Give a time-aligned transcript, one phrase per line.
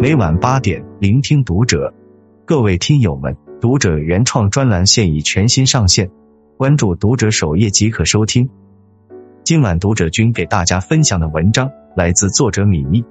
[0.00, 1.92] 每晚八点，聆听读者。
[2.44, 6.08] 各位听友们，读者原创专栏现已全新上线，
[6.56, 8.48] 关注读者首页即可收听。
[9.42, 13.04] 今晚读者君给大家分享的文章来自作者米粒。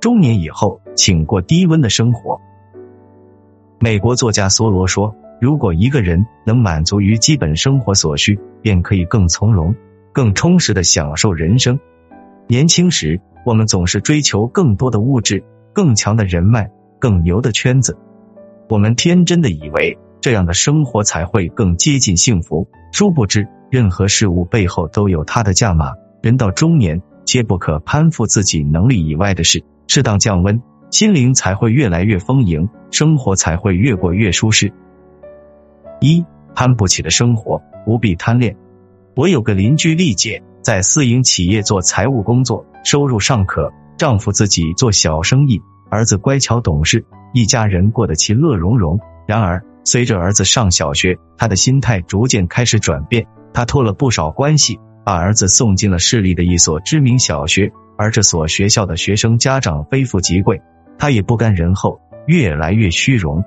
[0.00, 2.38] 中年以后，请过低温的生活。
[3.80, 9.74] 美国作家梭罗说：“如果一个人能满足于基本生活所需，便可以更从容、
[10.12, 11.80] 更充实的享受人生。”
[12.48, 15.42] 年轻时，我们总是追求更多的物质。
[15.72, 17.96] 更强的人脉，更牛的圈子，
[18.68, 22.68] 我们天真的以为这样的生活才会更接近幸福。
[22.92, 25.92] 殊不知，任何事物背后都有它的价码。
[26.22, 34.72] 人到中年，皆不可攀附自己能力以外的事，适当降温，心灵才会越来越丰盈，生活才会越过越舒适。
[36.00, 38.56] 一攀不起的生活，不必贪恋。
[39.16, 43.72] 我有个邻居丽姐，在私营企业做财务工作，收入尚可。
[44.02, 48.98] 丈夫自己做小生意，儿子乖巧懂事，一家人过得其乐融融。
[49.28, 53.24] 然而，随着儿子上小学，他的心态逐渐开始转变。
[53.54, 60.60] 他托了不少关系，把儿子送进了市里的一所知名小学，而这所学校的学生家长非富即贵，
[60.98, 63.44] 他也不甘人后，越来越虚荣。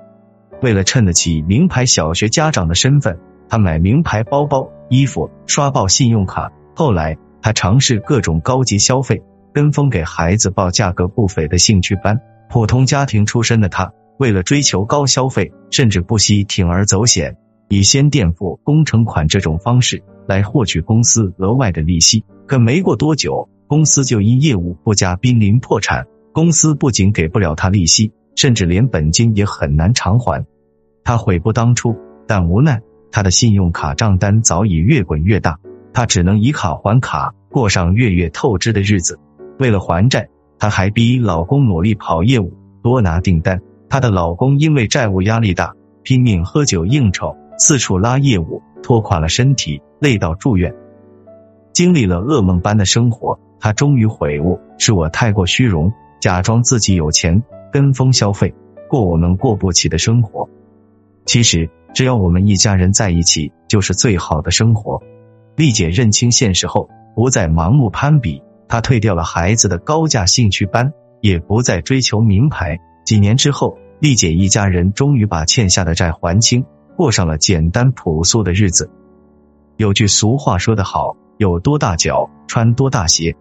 [0.62, 3.18] 为了衬得起名牌小学家长的身份，
[3.50, 6.50] 他买名牌包包、衣服，刷爆信用卡。
[6.74, 9.22] 后来，他尝试各种高级消费。
[9.56, 17.38] 跟风给孩子报价格不菲的兴趣班，普通家庭出身的他，为了追求高消费，甚至不惜铤而走险，
[17.70, 22.22] 以先垫付工程款这种方式来获取公司额外的利息。
[22.46, 26.04] 可没过多久，公司就因业务不佳濒临破产。
[26.34, 30.44] 公司不仅给不了他利息，甚至连本金也很难偿还。
[31.02, 31.96] 他悔不当初，
[32.26, 35.58] 但无奈他的信用卡账单早已越滚越大，
[35.94, 39.18] 他只能以卡还卡，过上月月透支的日子。
[39.58, 43.60] 为了还债，她还逼老公努力跑业务，多拿订单。
[43.88, 50.74] 她的老公因为债务压力大，拼命喝酒应酬，四处拉业务，拖垮了身体，累到住院。
[51.72, 58.54] 经历了噩梦般的生活，她终于悔悟：是我太过虚荣，假装自己有钱，跟风消费，
[58.88, 60.48] 过我们过不起的生活。
[61.24, 65.02] 其实，只要我们一家人在一起，就是最好的生活。
[65.56, 68.42] 丽姐认清现实后，不再盲目攀比。
[68.68, 72.78] 他退掉了孩子的高价兴趣班，也不再追求名牌。
[73.04, 76.64] 几年之后，丽姐一家人终于把欠下的债还清，
[76.96, 78.90] 过上了简单朴素的日子。
[79.76, 83.36] 有句俗话说得好：“有多大脚穿多大鞋。”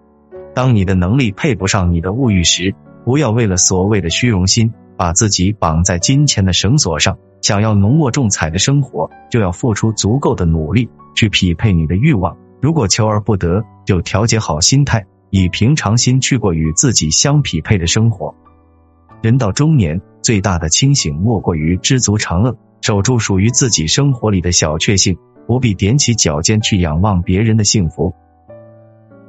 [0.53, 7.17] 当你的能力配不上你的物欲时，不要为了所谓的虚荣心，把自己绑在金钱的绳索上。
[7.41, 12.35] 想要浓墨重彩的生活，就要付出足够的努力去匹配你的欲望。
[12.61, 15.05] 如果求而不得，就调节好心态。
[15.29, 18.33] 以平常心去过与自己相匹配的生活。
[19.21, 28.13] 人到中年，最大的清醒莫过于知足常乐，守住属于自己生活里的小确幸，不必踮起脚尖去仰望别人的幸福。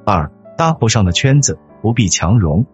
[0.05, 2.67] 二搭不上的圈子，不必强融。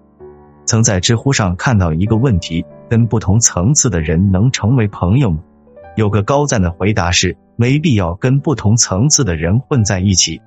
[0.64, 5.38] 曾在知乎上看到一个问题：跟不同层次的人能成为朋友吗？
[5.96, 10.40] 有个高赞的回答是：没必要跟不同层次的人混在一起。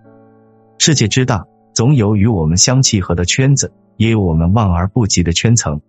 [0.77, 1.45] 世界之大。
[1.75, 5.81] 总有与我们相契合的圈子，也有我们望而不及的圈层。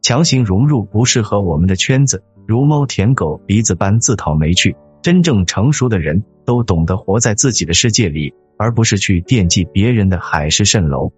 [0.00, 4.76] 强行融入不适合我们的圈子，如猫舔狗鼻子般自讨没趣。
[5.02, 11.10] 真正成熟的人都懂得活在自己的世界里，而不是去惦记别人的海市蜃楼。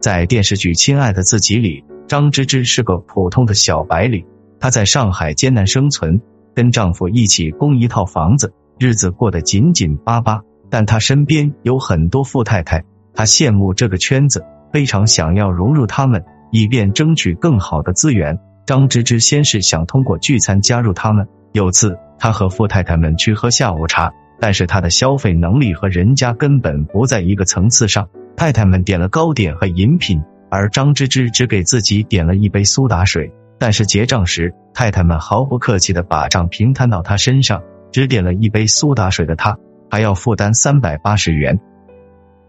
[0.00, 4.24] 在电视剧《亲爱的自己》里，张芝芝是个普通的小白领，
[4.58, 6.22] 她在上海艰难生存，
[6.54, 10.40] 跟丈夫一起供一套房子，日子过得紧紧巴巴。
[10.70, 12.84] 但她身边有很多富太太。
[13.18, 18.38] 他羡慕这个圈子，非常想要融入他们，以便争取更好的资源。
[18.64, 21.26] 张芝芝先是想通过聚餐加入他们。
[21.50, 28.08] 有次，他和富太太们去喝下午茶，但是他的消费能力和人家根本不在一个层次上。
[28.36, 33.32] 太太们点了糕点和饮品，而张芝芝只给自己点了一杯苏打水。
[33.58, 39.58] 但是结账时，太太们毫不客气的把账平摊到他身上，只点了一杯苏打水的他，
[39.90, 41.58] 还要负担三百八十元。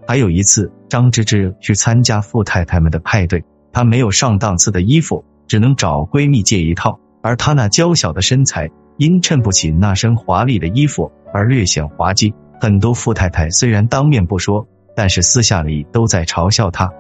[0.10, 7.00] 还有一次，张芝芝去参加富太太们的派对，她没有上档次的衣服，只能找闺蜜借一套。
[7.22, 12.34] 而她那娇小的身材，因衬不起那身华丽的衣服而略显滑稽。
[12.60, 16.92] 很多富太太虽然当面不说，但是私下里都在嘲笑她。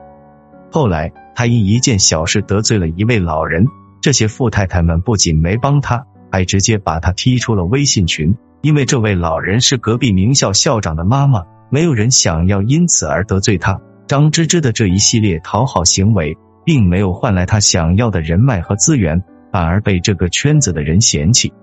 [0.69, 3.65] 后来，她因一件小事得罪了一位老人，
[4.01, 11.45] 这些富太太们不仅没帮她，还直接把她踢出了微信群，因为这位老人是隔壁名校校长的妈妈。
[11.69, 13.79] 没有人想要因此而得罪他。
[14.07, 16.35] 张芝芝的这一系列讨好行为，
[16.65, 21.49] 并没有换来他想要的人脉和资源，反而被这个圈子的人嫌弃。《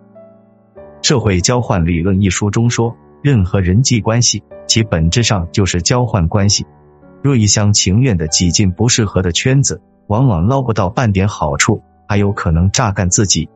[1.03, 6.65] 社会交换理论》一书中说，任何人际关系，其本质上就是交换关系。
[7.23, 13.49] 若一厢情愿的挤进不适合的圈子，往往捞不到半点好处，还有可能榨干自己。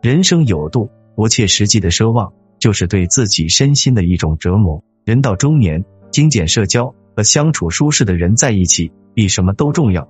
[0.00, 4.82] 人生有度，不切实际的奢望，就是对自己身心的一种折磨。
[5.06, 10.08] 人到中年，精简社交，和相处舒适的人在一起，比什么都重要。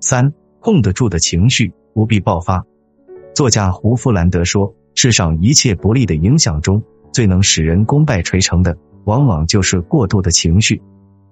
[0.00, 2.64] 三控得住的情绪不必爆发。
[3.36, 6.82] 作家胡夫兰德说：“世上一切不利的影响中，
[7.12, 10.82] 最能使人功败垂成的，往往就是过度的情绪。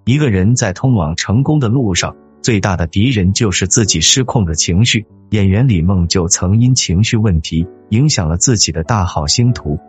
[0.05, 5.05] 一个人在通往成功的路上，最大的敌人就是自己失控的情绪。
[5.31, 9.81] 演员李梦就曾因情绪问题影响了自己的大好星途。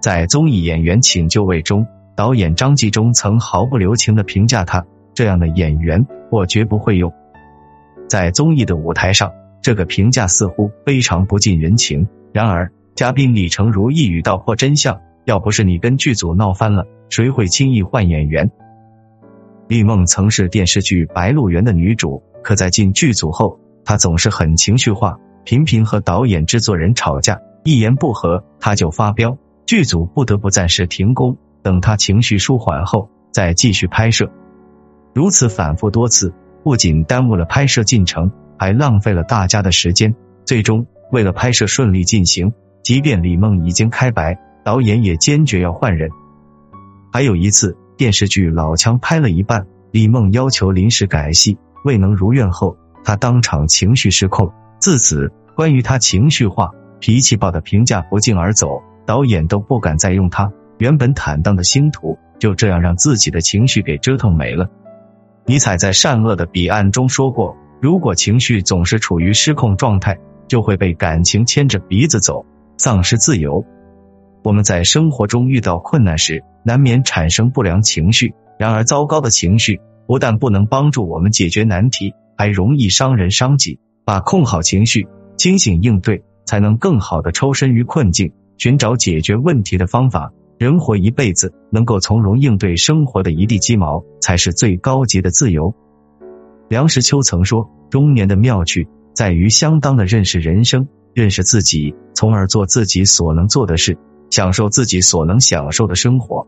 [0.00, 4.84] 在综艺演员请就位中，导演张纪中曾毫不留情的评价他：
[5.14, 7.12] 这样的演员，我绝不会用。”
[8.08, 12.08] 在综艺的舞台上，这个评价似乎非常不近人情。
[12.32, 18.50] 然而，嘉宾李成儒一语道破真相：要不是你跟剧组闹翻了，谁会轻易换演员？
[19.66, 29.36] 丽梦曾是电视剧《白鹿原》的女主，可在进剧组后，她总是很情绪化，频频和导演、制作人吵架，一言不合她就发飙，
[29.68, 34.32] 剧组不得不暂时停工，等他情绪舒缓后再继续拍摄。
[35.14, 36.32] 如此反复多次。
[36.64, 40.14] 不仅耽误了拍摄进程，还浪费了大家的时间。
[40.44, 46.10] 最终，为了拍摄顺利进行，即便李梦已经开白，导演也坚决要换人。
[47.12, 54.50] 还有一次，电视剧《老枪》拍了一半，李梦要求临时改戏，未能如愿后，他当场情绪失控。
[54.80, 56.70] 自此，关于他情绪化、
[57.00, 60.52] 脾气暴的评价不胫而走，导演都不敢再用他。
[60.76, 64.68] 原本坦荡的星途，就这样让自己的情绪给折腾没了。
[65.46, 72.44] 尼采在《善恶的彼岸》中说过：“如果情绪总是处于失控状态，就会被感情牵着鼻子走，
[72.76, 73.64] 丧失自由。”
[74.44, 78.34] 我们在生活中遇到困难时，难免产生不良情绪。
[78.58, 83.80] 然而，糟糕的情绪不但不能帮助我们解决难题，还容易伤人伤己。
[84.04, 85.08] 把控好情绪，
[85.38, 90.32] 清醒应对，才能更好的抽身于困境，寻找解决问题的方法。
[90.58, 95.72] 人活一辈子，能够从容应对生活的一地鸡毛，才是最高级的自由。
[96.68, 103.96] 梁实秋曾说：“中年的妙趣在于相当的认识人生，认识自己，从而做自己所能做的事，
[104.30, 106.46] 享受自己所能享受的生活。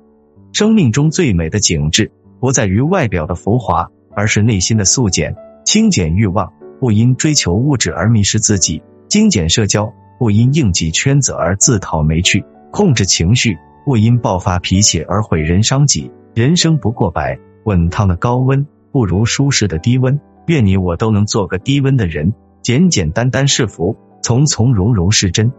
[0.53, 2.11] 生命中最美的景致，
[2.41, 5.37] 不在于外表的浮华，而是内心的素简。
[5.65, 16.13] 清减欲望，不因追求物质而迷失自己；精简社交，不因应急圈子而自讨没趣；控制情绪。”不因爆发脾气而毁人伤己。
[16.35, 20.21] 人生不过百，滚烫的高温不如舒适的低温。
[20.47, 25.51] 愿你我都能做个低温的人，简简单单是福，从从容容是真。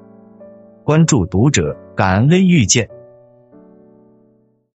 [0.85, 2.87] 关注读者，感恩遇见。